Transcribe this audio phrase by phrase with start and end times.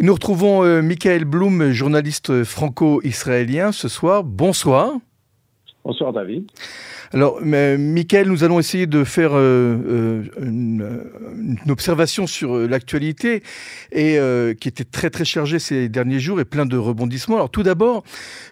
[0.00, 4.24] Nous retrouvons euh, Michael Blum, journaliste franco-israélien ce soir.
[4.24, 4.94] Bonsoir.
[5.84, 6.50] Bonsoir David.
[7.12, 10.90] Alors, Michael, nous allons essayer de faire euh, euh, une,
[11.68, 13.42] observation sur euh, l'actualité
[13.92, 14.18] et
[14.60, 17.36] qui était très très chargée ces derniers jours et plein de rebondissements.
[17.36, 18.02] Alors, tout d'abord,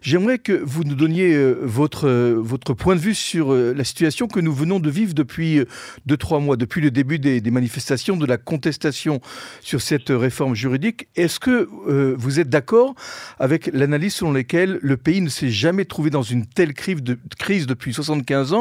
[0.01, 4.53] j'aimerais que vous nous donniez votre votre point de vue sur la situation que nous
[4.53, 5.61] venons de vivre depuis
[6.07, 9.21] deux trois mois, depuis le début des, des manifestations, de la contestation
[9.61, 11.09] sur cette réforme juridique.
[11.17, 11.69] Est-ce que
[12.17, 12.95] vous êtes d'accord
[13.39, 17.19] avec l'analyse selon laquelle le pays ne s'est jamais trouvé dans une telle crise, de,
[17.39, 18.53] crise depuis 75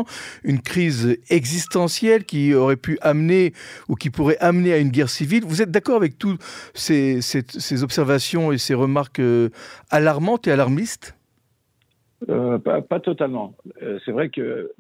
[0.44, 3.54] une crise existentielle qui aurait pu amener
[3.90, 5.44] ou qui pourrait amener à une guerre civile.
[5.46, 6.42] Vous êtes d'accord avec toutes
[6.74, 7.20] ces,
[7.84, 9.50] observations et ces remarques euh,
[9.90, 11.16] alarmantes et alarmistes?
[12.30, 13.56] Euh, pas, totalement.
[13.82, 14.72] Euh, c'est vrai que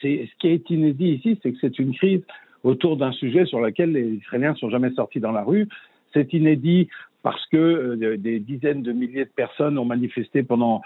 [0.00, 2.20] c'est, ce qui est inédit ici, c'est que c'est une crise
[2.62, 5.68] autour d'un sujet sur lequel les Israéliens ne sont jamais sortis dans la rue.
[6.12, 6.88] C'est inédit
[7.22, 10.82] parce que des dizaines de milliers de personnes ont manifesté pendant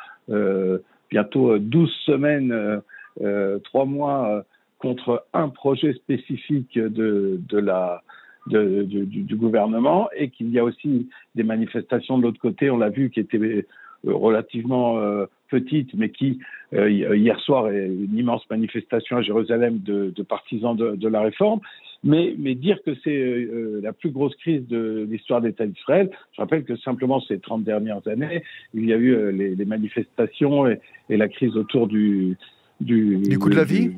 [1.10, 2.82] bientôt 12 semaines
[3.20, 4.42] euh, trois mois euh,
[4.78, 8.02] contre un projet spécifique de, de la,
[8.46, 12.78] de, du, du, gouvernement et qu'il y a aussi des manifestations de l'autre côté, on
[12.78, 13.64] l'a vu, qui étaient euh,
[14.04, 16.38] relativement euh, petites, mais qui,
[16.74, 21.60] euh, hier soir, une immense manifestation à Jérusalem de, de partisans de, de, la réforme.
[22.04, 23.48] Mais, mais dire que c'est
[23.82, 28.06] la plus grosse crise de l'histoire d'État d'Israël, je rappelle que simplement ces 30 dernières
[28.06, 32.36] années, il y a eu les, les manifestations et, et, la crise autour du,
[32.80, 33.90] du, coût de la vie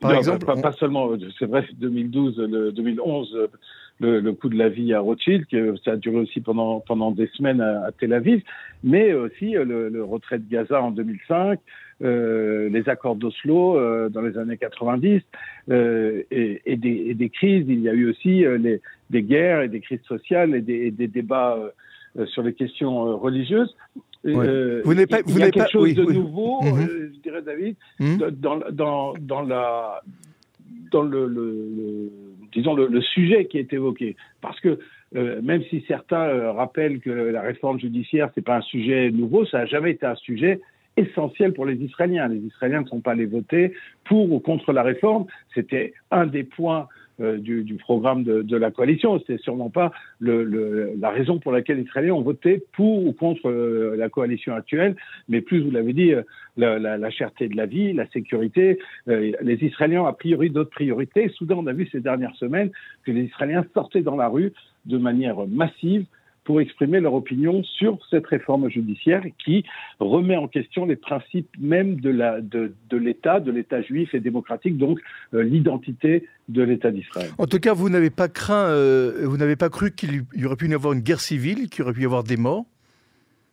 [0.00, 3.48] par exemple pas, seulement, c'est vrai, 2012, le, 2011,
[4.00, 7.10] le, le, coût de la vie à Rothschild, que ça a duré aussi pendant, pendant
[7.10, 8.42] des semaines à, Tel Aviv,
[8.84, 11.58] mais aussi le, le, retrait de Gaza en 2005,
[12.02, 15.20] euh, les accords d'Oslo euh, dans les années 90,
[15.70, 17.64] euh, et, et, des, et, des, crises.
[17.68, 20.90] Il y a eu aussi les, des guerres et des crises sociales et des, et
[20.90, 21.58] des débats
[22.26, 23.74] sur les questions religieuses.
[24.26, 27.76] Euh, vous n'avez pas, il y a quelque chose de nouveau, euh, je dirais David,
[28.00, 30.02] dans, dans, dans, la,
[30.90, 32.10] dans le, le,
[32.52, 34.16] disons le, sujet qui est évoqué.
[34.40, 34.78] Parce que
[35.16, 39.58] euh, même si certains rappellent que la réforme judiciaire c'est pas un sujet nouveau, ça
[39.58, 40.60] n'a jamais été un sujet
[40.98, 42.28] essentiel pour les Israéliens.
[42.28, 43.72] Les Israéliens ne sont pas allés voter
[44.04, 45.26] pour ou contre la réforme.
[45.54, 46.88] C'était un des points
[47.20, 49.20] euh, du, programme de, la coalition.
[49.26, 53.96] C'est sûrement pas la raison pour laquelle les Israéliens ont voté pour ou contre euh,
[53.96, 54.94] la coalition actuelle,
[55.28, 56.22] mais plus, vous l'avez dit, euh,
[56.56, 58.78] la, la, la, cherté de la vie, la sécurité.
[59.06, 61.28] les Israéliens ont a priori d'autres priorités.
[61.30, 62.70] Soudain, on a vu ces dernières semaines
[63.04, 64.52] que les Israéliens sortaient dans la rue
[64.86, 66.06] de manière massive
[66.48, 69.64] pour exprimer leur opinion sur cette réforme judiciaire qui
[70.00, 72.72] remet en question les principes même de l'État, de,
[73.44, 74.98] de l'État, juif et démocratique, donc
[75.34, 77.28] euh, l'identité de l'État d'Israël.
[77.36, 80.56] En tout cas, vous n'avez pas craint, euh, vous n'avez pas cru qu'il y aurait
[80.56, 82.64] pu y avoir une guerre civile, qu'il aurait pu y avoir des morts?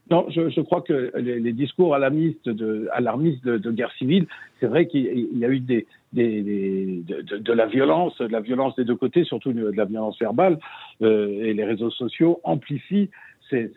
[0.09, 4.25] Non, je, je, crois que les, les discours alarmistes de, alarmistes de, de guerre civile,
[4.61, 8.95] c'est vrai qu'il y a eu des, de, la violence, de la violence des deux
[8.95, 10.59] côtés, surtout de la violence verbale,
[11.01, 13.09] euh, et les réseaux sociaux amplifient
[13.49, 13.69] ces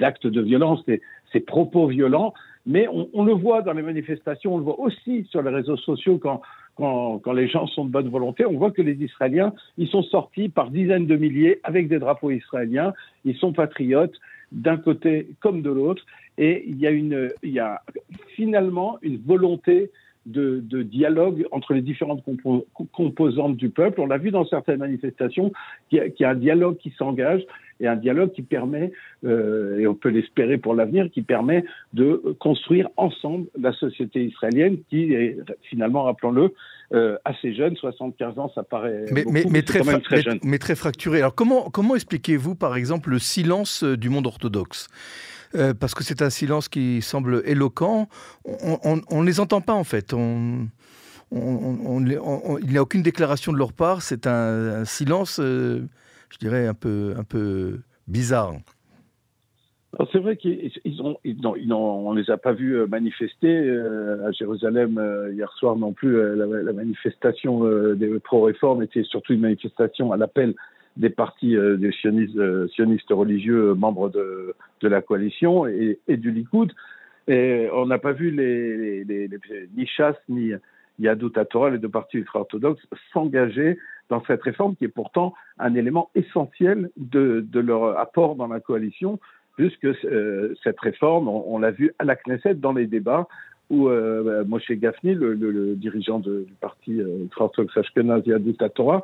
[0.00, 0.84] actes de violence,
[1.32, 2.32] ces, propos violents.
[2.64, 5.76] Mais on, on, le voit dans les manifestations, on le voit aussi sur les réseaux
[5.76, 6.40] sociaux quand,
[6.74, 8.44] quand, quand, les gens sont de bonne volonté.
[8.44, 12.32] On voit que les Israéliens, ils sont sortis par dizaines de milliers avec des drapeaux
[12.32, 12.92] israéliens.
[13.24, 14.18] Ils sont patriotes
[14.50, 16.04] d'un côté comme de l'autre.
[16.38, 17.82] Et il y a une, il y a
[18.34, 19.90] finalement une volonté
[20.26, 22.22] de, de, dialogue entre les différentes
[22.92, 24.00] composantes du peuple.
[24.00, 25.52] On l'a vu dans certaines manifestations,
[25.88, 27.42] qu'il y, a un dialogue qui s'engage
[27.80, 28.92] et un dialogue qui permet,
[29.24, 34.78] euh, et on peut l'espérer pour l'avenir, qui permet de construire ensemble la société israélienne
[34.88, 36.54] qui est finalement, rappelons-le,
[36.92, 40.38] euh, assez jeune, 75 ans, ça paraît mais, beaucoup, mais, mais très, très jeune.
[40.42, 41.18] Mais, très fracturé.
[41.18, 44.88] Alors comment, comment expliquez-vous, par exemple, le silence du monde orthodoxe?
[45.56, 48.08] Euh, parce que c'est un silence qui semble éloquent.
[48.44, 50.12] On ne les entend pas en fait.
[50.12, 50.68] Il
[51.32, 54.02] n'y a aucune déclaration de leur part.
[54.02, 55.82] C'est un, silence, euh,
[56.30, 58.54] je dirais, un peu, bizarre.
[60.12, 60.70] C'est vrai qu'ils
[61.00, 63.70] ont, on les a pas vus euh, manifester
[64.26, 65.00] à Jérusalem
[65.32, 66.36] hier soir non plus.
[66.36, 67.64] La, manifestation
[67.94, 70.54] des pro-réformes était surtout une manifestation à l'appel
[70.96, 76.16] des partis euh, des sionistes, euh, sionistes, religieux membres de, de la coalition et, et,
[76.16, 76.72] du Likoud.
[77.28, 79.38] Et on n'a pas vu les, les, les,
[79.76, 80.52] ni Chasse ni
[80.98, 83.78] Yadou Torah, les deux partis ultra-orthodoxes, s'engager
[84.08, 88.60] dans cette réforme qui est pourtant un élément essentiel de, de leur apport dans la
[88.60, 89.18] coalition,
[89.56, 93.26] puisque euh, cette réforme, on, on l'a vu à la Knesset dans les débats,
[93.70, 99.02] où euh, Moshe Gafni, le, dirigeant du parti ultra-orthodoxe Ashkenaz Yadou Torah,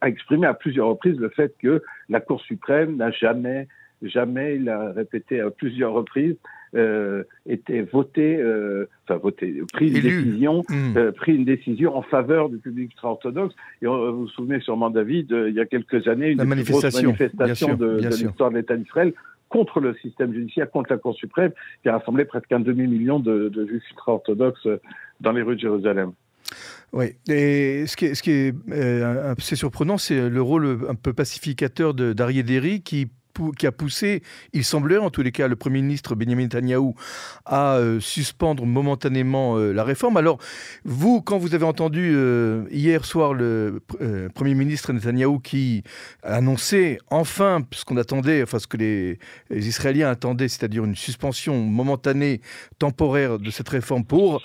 [0.00, 3.68] a exprimé à plusieurs reprises le fait que la Cour suprême n'a jamais,
[4.02, 10.00] jamais, il a répété à plusieurs reprises, euh, était voté, euh, enfin voté, pris une
[10.00, 10.96] décision, hmm.
[10.96, 13.54] euh, pris une décision en faveur du public ultra-orthodoxe.
[13.82, 18.00] Et vous vous souvenez sûrement, David, il y a quelques années, une manifestation, manifestation de,
[18.00, 19.12] de l'histoire de l'État d'Israël
[19.48, 21.52] contre le système judiciaire, contre la Cour suprême,
[21.82, 24.66] qui a rassemblé presque un demi-million de, de juifs ultra-orthodoxes
[25.20, 26.12] dans les rues de Jérusalem.
[26.92, 31.12] Oui, et ce qui est, ce qui est assez surprenant, c'est le rôle un peu
[31.12, 33.08] pacificateur d'Arié Derry qui
[33.56, 34.22] qui a poussé,
[34.52, 36.92] il semblerait en tous les cas, le Premier ministre Benjamin Netanyahu
[37.44, 40.16] à euh, suspendre momentanément euh, la réforme.
[40.16, 40.38] Alors,
[40.84, 43.80] vous, quand vous avez entendu euh, hier soir le
[44.34, 45.82] Premier ministre Netanyahu qui
[46.22, 49.18] annonçait enfin ce qu'on attendait, enfin ce que les,
[49.50, 52.40] les Israéliens attendaient, c'est-à-dire une suspension momentanée,
[52.78, 54.42] temporaire de cette réforme pour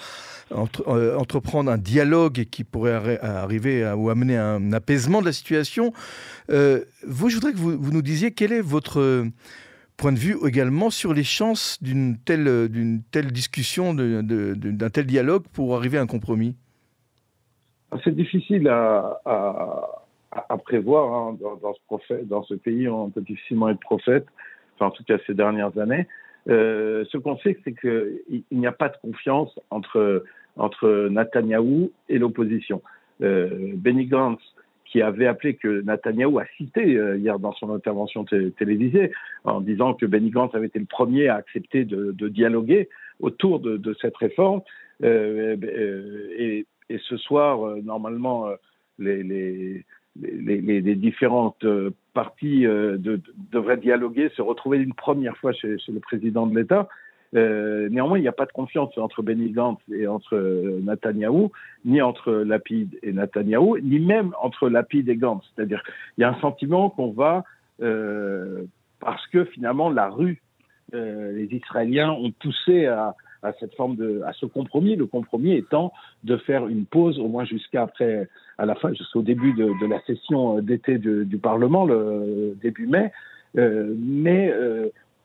[0.51, 5.93] euh, entreprendre un dialogue qui pourrait arriver à, ou amener un apaisement de la situation.
[6.49, 9.25] Euh, vous, je voudrais que vous, nous disiez quel est votre
[9.97, 15.43] point de vue également sur les chances d'une telle, d'une telle discussion, d'un tel dialogue
[15.53, 16.55] pour arriver à un compromis?
[18.03, 19.19] C'est difficile à,
[20.31, 21.13] à, prévoir.
[21.13, 21.37] Hein.
[22.25, 24.25] Dans, ce pays, on peut difficilement être prophète,
[24.79, 26.07] en tout cas ces dernières années.
[26.47, 30.23] Ce qu'on sait, c'est qu'il n'y a pas de confiance entre
[30.57, 32.81] entre Netanyahou et l'opposition.
[33.21, 34.41] Euh, Benny Gantz,
[34.85, 39.11] qui avait appelé que Netanyahou a cité euh, hier dans son intervention télévisée,
[39.43, 42.89] en disant que Benny Gantz avait été le premier à accepter de, dialoguer
[43.19, 44.61] autour de, cette réforme.
[45.03, 45.55] Euh,
[46.37, 46.65] et,
[47.07, 48.49] ce soir, normalement,
[48.99, 49.85] les,
[50.15, 51.65] différentes
[52.13, 56.87] parties devraient dialoguer, se retrouver une première fois chez le président de l'État.
[57.33, 61.51] Euh, néanmoins, il n'y a pas de confiance entre Benny Gantz et entre euh, Netanyahou,
[61.85, 65.43] ni entre Lapide et Netanyahou, ni même entre Lapide et Gantz.
[65.55, 65.81] C'est-à-dire,
[66.17, 67.43] il y a un sentiment qu'on va,
[67.81, 68.63] euh,
[68.99, 70.41] parce que finalement, la rue,
[70.93, 74.95] euh, les Israéliens ont poussé à, à cette forme de, à ce compromis.
[74.95, 75.93] Le compromis étant
[76.23, 78.27] de faire une pause, au moins jusqu'à après,
[78.57, 83.11] à la fin, jusqu'au début de, la session d'été du, Parlement, le début mai.
[83.57, 84.53] Euh, mais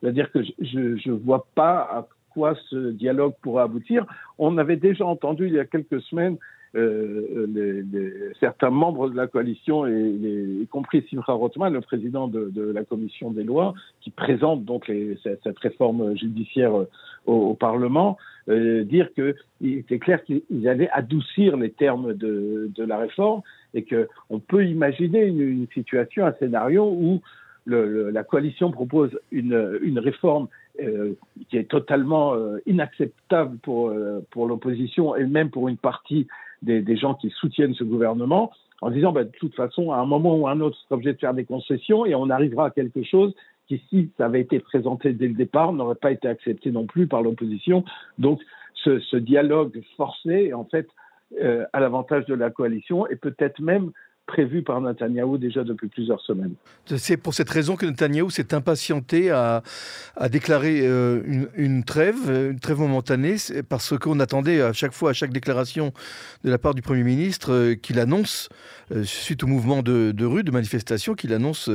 [0.01, 4.05] c'est-à-dire que je ne vois pas à quoi ce dialogue pourra aboutir.
[4.37, 6.37] On avait déjà entendu il y a quelques semaines
[6.77, 12.83] euh, certains membres de la coalition, et, y compris Simcha Rothman, le président de, la
[12.83, 14.91] commission des lois, qui présente donc
[15.23, 16.87] cette, réforme judiciaire au,
[17.25, 18.17] au Parlement,
[18.49, 23.41] euh, dire qu'il était clair qu'ils allaient adoucir les termes de, la réforme
[23.73, 27.21] et qu'on peut imaginer une, situation, un scénario où
[27.65, 30.47] la coalition propose une, réforme
[30.81, 31.13] euh,
[31.49, 36.27] qui est totalement euh, inacceptable euh, pour l'opposition et même pour une partie
[36.67, 40.35] des, gens qui soutiennent ce gouvernement, en disant bah, de toute façon, à un moment
[40.35, 42.69] ou à un autre, on sera obligé de faire des concessions et on arrivera à
[42.71, 43.33] quelque chose
[43.67, 47.07] qui, si ça avait été présenté dès le départ, n'aurait pas été accepté non plus
[47.07, 47.83] par l'opposition.
[48.17, 48.41] Donc,
[48.75, 50.87] ce, dialogue forcé, en fait,
[51.73, 53.91] à l'avantage de la coalition et peut-être même
[54.27, 56.53] prévu par Netanyahou déjà depuis plusieurs semaines.
[56.97, 59.63] C'est pour cette raison que Netanyahou s'est impatienté à,
[60.29, 63.37] déclarer euh, une, trêve, une trêve momentanée,
[63.69, 65.93] parce qu'on attendait à chaque fois, à chaque déclaration
[66.43, 68.49] de la part du Premier ministre, euh, qu'il annonce,
[68.91, 71.69] euh, suite au mouvement de, de rue, de manifestation, qu'il annonce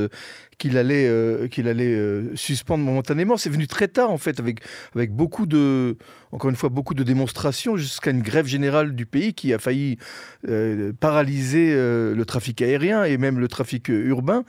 [0.62, 3.36] qu'il allait, euh, qu'il allait euh, suspendre momentanément.
[3.36, 4.60] C'est venu très tard, en fait, avec,
[4.94, 5.96] avec beaucoup de,
[6.31, 9.98] encore une fois, beaucoup de démonstrations, jusqu'à une grève générale du pays qui a failli
[10.46, 14.44] euh, paralyser le trafic aérien et même le trafic urbain.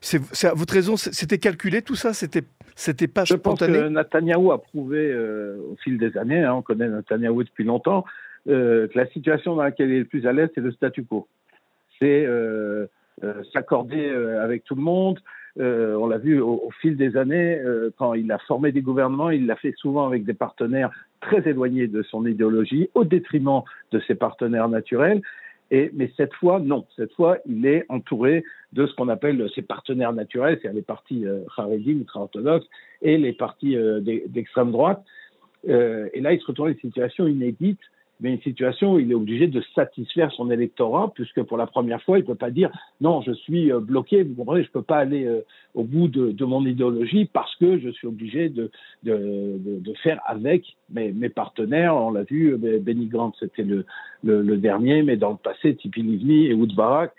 [0.00, 2.14] C'est, à votre raison, c'était calculé tout ça?
[2.14, 6.54] C'était c'était pas Je spontané pense que Netanyahou a prouvé au fil des années, hein,
[6.54, 8.06] on connaît Netanyahou depuis longtemps,
[8.46, 11.28] que la situation dans laquelle il est le plus à l'aise, c'est le statu quo.
[12.00, 12.26] C'est
[13.52, 14.08] s'accorder
[14.42, 15.20] avec tout le monde,
[15.58, 19.30] euh, on l'a vu au, fil des années, euh, quand il a formé des gouvernements,
[19.30, 20.90] il l'a fait souvent avec des partenaires
[21.20, 23.62] très éloignés de son idéologie, au détriment
[23.92, 25.22] de ses partenaires naturels.
[25.70, 26.86] Et, mais cette fois, non.
[26.96, 31.26] Cette fois, il est entouré de ce qu'on appelle ses partenaires naturels, c'est-à-dire les partis
[31.26, 31.44] euh,
[31.86, 32.66] ultra-orthodoxes,
[33.02, 35.02] et les partis euh, d'extrême droite.
[35.68, 37.80] Euh, et là, il se retrouve dans une situation inédite
[38.20, 42.02] mais une situation où il est obligé de satisfaire son électorat, puisque pour la première
[42.02, 42.70] fois, il ne peut pas dire
[43.00, 45.42] non, je suis euh, bloqué, vous comprenez, je ne peux pas aller euh,
[45.74, 48.70] au bout de, mon idéologie parce que je suis obligé de,
[49.04, 51.94] de, de faire avec mes, mes, partenaires.
[51.94, 53.84] On l'a vu, euh, Benny Grant, c'était le,
[54.24, 57.12] le, dernier, mais dans le passé, Tipi Livni et Wood Barak,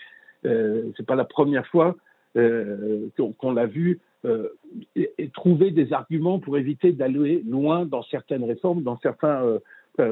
[0.45, 1.95] euh, c'est pas la première fois
[2.33, 3.99] qu'on l'a vu
[4.95, 9.59] et, trouver des arguments pour éviter d'aller loin dans certaines réformes, dans certains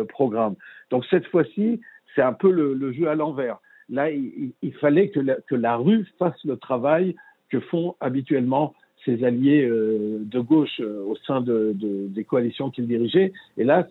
[0.10, 0.56] programme.
[0.90, 1.82] Donc cette fois-ci,
[2.16, 3.60] c'est un peu le, jeu à l'envers.
[3.90, 7.16] là, il, fallait que la, rue fasse le travail
[7.50, 8.74] que font habituellement
[9.06, 13.32] ses alliés euh, de gauche euh, au sein de, de, des coalitions qu'il dirigeait.
[13.58, 13.88] Et là,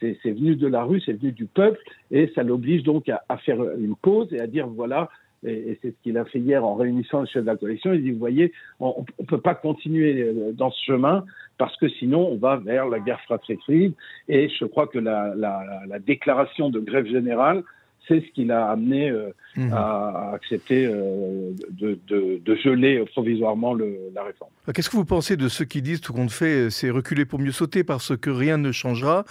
[0.00, 1.78] c'est venu de la rue, c'est venu du peuple,
[2.10, 5.08] et ça l'oblige donc à, faire une pause et à dire voilà,
[5.44, 8.02] et, c'est ce qu'il a fait hier en réunissant le chef de la coalition, il
[8.02, 11.24] dit vous voyez, on ne peut pas continuer euh, dans ce chemin
[11.58, 13.94] parce que sinon on va vers la guerre fratricide,
[14.28, 17.62] et je crois que la, la, la déclaration de grève générale
[18.08, 19.72] c'est ce qui l'a amené euh, mhm.
[19.72, 24.50] à, accepter euh, de, geler provisoirement la réforme.
[24.72, 27.52] Qu'est-ce que vous pensez de ceux qui disent tout compte fait, c'est reculer pour mieux
[27.52, 29.24] sauter parce que rien ne changera,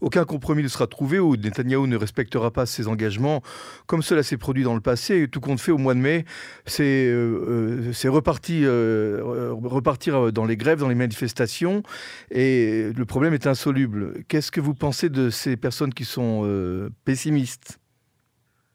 [0.00, 3.42] aucun compromis ne sera trouvé ou Netanyahou ne respectera pas ses engagements,
[3.86, 5.28] comme cela s'est produit dans le passé.
[5.28, 6.24] Tout compte fait, au mois de mai,
[6.66, 11.82] c'est euh, reparti, repartir dans les grèves, dans les manifestations,
[12.30, 14.24] et le problème est insoluble.
[14.28, 17.81] Qu'est-ce que vous pensez de ces personnes qui sont pessimistes?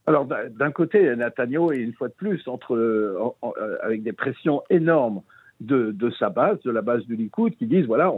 [0.07, 3.35] Alors d'un côté, Netanyahu est une fois de plus entre,
[3.81, 5.21] avec des pressions énormes
[5.59, 8.11] de, sa base, de la base du Likoud, qui disent voilà,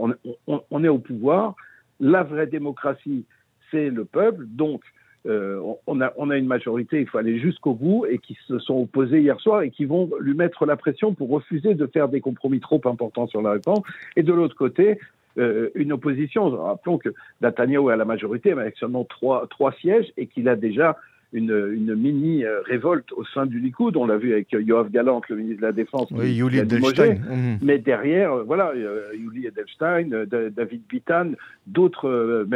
[0.46, 1.56] on, est au pouvoir,
[1.98, 3.24] la vraie démocratie,
[3.70, 4.82] c'est le peuple, donc
[5.26, 8.58] euh, on, a, on a une majorité, il faut aller jusqu'au bout, et qui se
[8.58, 12.08] sont opposés hier soir et qui vont lui mettre la pression pour refuser de faire
[12.08, 13.82] des compromis trop importants sur la réforme.
[14.16, 14.98] Et de l'autre côté,
[15.38, 16.50] euh, une opposition.
[16.50, 20.56] Rappelons que Netanyahu a la majorité, mais avec seulement trois, trois sièges, et qu'il a
[20.56, 20.96] déjà
[21.32, 23.96] une, une mini euh, révolte au sein du Likoud.
[23.96, 26.08] On l'a vu avec euh, Yoav Galant, le ministre de la Défense.
[26.10, 27.18] Oui, Yuli Edelstein.
[27.18, 27.58] Mhm.
[27.62, 28.72] Mais derrière, euh, voilà,
[29.14, 31.32] Yuli Edelstein, David Bitan,
[31.66, 32.46] d'autres,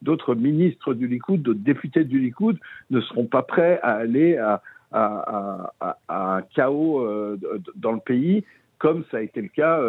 [0.00, 2.58] d'autres ministres du Likoud, d'autres députés du Likoud
[2.90, 4.62] ne seront pas prêts à aller à,
[4.92, 7.06] à, à, à un chaos
[7.76, 8.44] dans le pays,
[8.78, 9.80] comme ça a été le cas.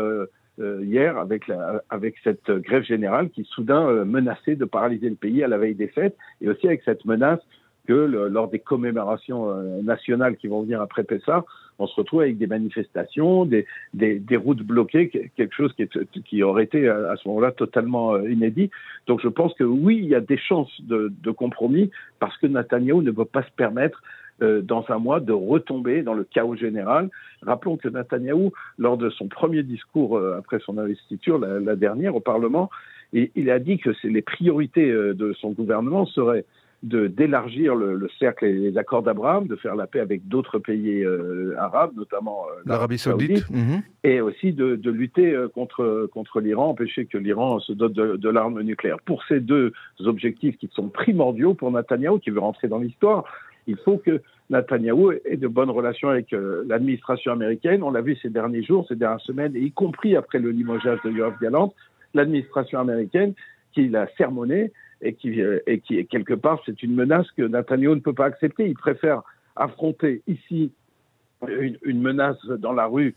[0.59, 5.47] hier avec, la, avec cette grève générale qui soudain menaçait de paralyser le pays à
[5.47, 7.41] la veille des fêtes et aussi avec cette menace
[7.87, 11.43] que lors des commémorations euh, nationales qui vont venir après Pessah,
[11.79, 15.87] on se retrouve avec des manifestations, des, des, des routes bloquées, quelque chose qui,
[16.23, 18.69] qui aurait été euh, à ce moment-là totalement euh, inédit.
[19.07, 22.47] Donc je pense que oui, il y a des chances de, de compromis parce que
[22.47, 24.01] Netanyahu ne veut pas se permettre
[24.39, 27.09] dans un mois de retomber dans le chaos général.
[27.43, 28.49] Rappelons que Netanyahu,
[28.79, 32.69] lors de son premier discours après son investiture, la, la dernière au Parlement,
[33.13, 36.45] il, il a dit que les priorités de son gouvernement seraient
[36.83, 41.03] d'élargir le, le, cercle et les accords d'Abraham, de faire la paix avec d'autres pays
[41.03, 43.81] euh, arabes, notamment euh, l'Arabie saoudite, mhm.
[44.03, 48.17] et aussi de, de lutter euh, contre, contre l'Iran, empêcher que l'Iran se dote de,
[48.17, 48.97] de l'arme nucléaire.
[49.05, 53.23] Pour ces deux objectifs qui sont primordiaux pour Netanyahu, qui veut rentrer dans l'histoire,
[53.65, 56.35] il faut que Netanyahu ait de bonnes relations avec
[56.67, 57.81] l'administration américaine.
[57.81, 60.99] On l'a vu ces derniers jours, ces dernières semaines, et y compris après le limogeage
[61.05, 61.73] de Yoav Galant,
[62.13, 63.33] l'administration américaine
[63.71, 67.95] qui l'a sermonné et qui, euh, et qui quelque part, c'est une menace que Netanyahu
[67.95, 68.67] ne peut pas accepter.
[68.67, 69.21] Il préfère
[69.55, 70.71] affronter ici
[71.47, 73.13] une, menace dans la rue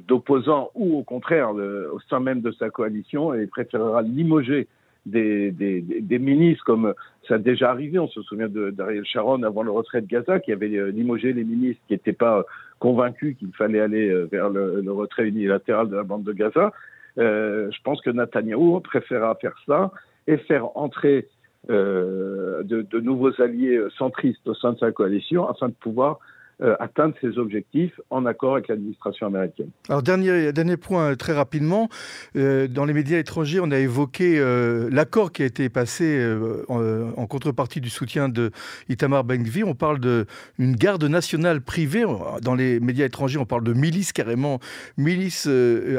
[0.00, 4.66] d'opposants ou au contraire au sein même de sa coalition et il préférera limoger
[5.06, 6.94] des, ministres comme
[7.28, 7.98] ça a déjà arrivé.
[7.98, 11.44] On se souvient d'Ariel Sharon avant le retrait de Gaza qui avait euh, limogé les
[11.44, 12.44] ministres qui n'étaient pas
[12.78, 16.72] convaincus qu'il fallait aller euh, vers le, retrait unilatéral de la bande de Gaza.
[17.18, 19.90] Euh, je pense que Netanyahou préférera faire ça
[20.26, 21.28] et faire entrer
[21.68, 26.18] euh, de, de, nouveaux alliés centristes au sein de sa coalition afin de pouvoir
[26.62, 29.70] euh, atteindre ses objectifs en accord avec l'administration américaine.
[29.88, 31.88] Alors dernier, dernier point très rapidement,
[32.36, 36.22] euh, dans les médias étrangers, on a évoqué euh, l'accord qui a été passé
[36.68, 38.50] en, contrepartie du soutien de
[38.90, 39.68] Itamar Ben-Gvir.
[39.68, 42.04] On parle d'une garde nationale privée.
[42.42, 44.58] Dans les médias étrangers, on parle de milice carrément,
[44.98, 45.48] milice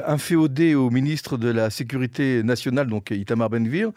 [0.06, 3.91] inféodée au ministre de la Sécurité nationale, donc Itamar Ben-Gvir.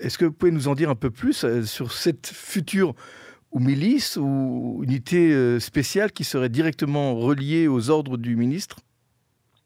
[0.00, 2.94] Est-ce que vous pouvez nous en dire un peu plus sur cette future
[3.52, 8.76] ou milice ou unité euh, spéciale qui serait directement reliée aux ordres du ministre?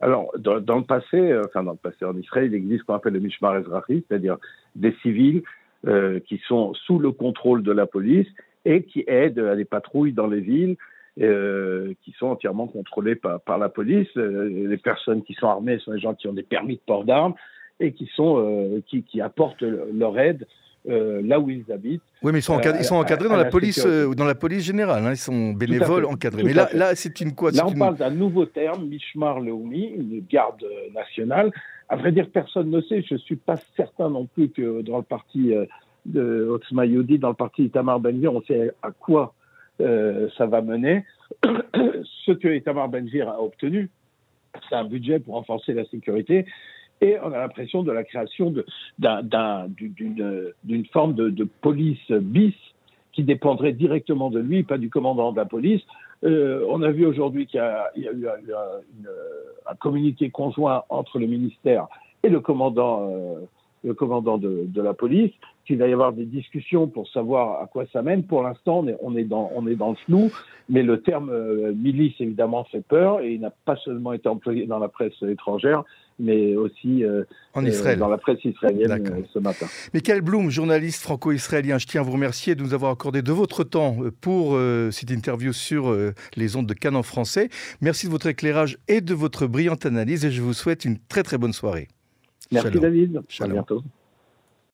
[0.01, 2.95] Alors, dans, le passé, euh, enfin dans le passé en Israël, il existe ce qu'on
[2.95, 4.37] appelle le Mishmar Ezrahi, c'est-à-dire
[4.75, 5.43] des civils
[5.87, 8.29] euh, qui sont sous le contrôle de la police
[8.65, 10.77] et qui aident à des patrouilles dans les villes
[11.15, 14.09] qui sont entièrement contrôlées par, la police.
[14.15, 17.35] les personnes qui sont armées sont des gens qui ont des permis de port d'armes
[17.81, 20.47] et qui, sont, qui apportent leur aide
[20.89, 22.03] euh, là où ils habitent.
[22.23, 24.65] Oui, mais ils sont, encadrés, ils sont encadrés dans, la, police, euh, dans la police
[24.65, 25.07] générale.
[25.07, 26.43] Hein, ils sont bénévoles encadrés.
[26.43, 27.53] Mais là, là c'est une quoi?
[27.53, 31.53] Là, on parle d'un nouveau terme, Mishmar Leoumi, une garde nationale.
[31.89, 33.03] À vrai dire, personne ne sait.
[33.03, 35.67] Je ne suis pas certain non plus que dans le parti euh,
[36.05, 39.35] de Otzma Yodi, dans le parti Itamar Benvir, on sait à quoi
[39.79, 41.05] ça va mener.
[42.25, 43.91] Ce que Itamar Benvir a obtenu,
[44.69, 46.47] c'est un budget pour renforcer la sécurité
[47.03, 48.55] et on a l'impression de la création
[49.01, 52.55] d'une forme de, police bis
[53.13, 55.83] qui dépendrait directement de lui, pas du commandant de la police.
[56.25, 61.89] Euh, on a vu aujourd'hui qu'il y, a eu un, communiqué conjoint entre le ministère
[62.23, 63.41] et le commandant, euh,
[63.85, 65.33] de, la police,
[65.67, 68.23] qu'il va y avoir des discussions pour savoir à quoi ça mène.
[68.23, 70.31] Pour l'instant, on est, dans, on est dans le flou,
[70.69, 74.67] mais le terme euh, milice, évidemment, fait peur et il n'a pas seulement été employé
[74.67, 75.83] dans la presse étrangère,
[76.19, 77.99] mais aussi euh, en Israël.
[77.99, 79.67] dans la presse israélienne ce matin.
[79.95, 83.65] Michael Blum, journaliste franco-israélien, je tiens à vous remercier de nous avoir accordé de votre
[83.65, 84.59] temps pour
[84.91, 85.95] cette interview sur
[86.37, 87.49] les ondes de Canon français.
[87.81, 91.23] Merci de votre éclairage et de votre brillante analyse et je vous souhaite une très
[91.23, 91.89] très bonne soirée.
[92.51, 93.23] Merci David.
[93.41, 93.83] À bientôt.